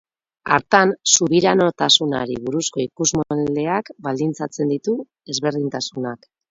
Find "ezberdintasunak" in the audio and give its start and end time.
5.37-6.31